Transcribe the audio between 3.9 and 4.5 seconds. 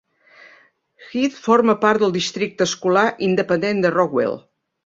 Rockwall.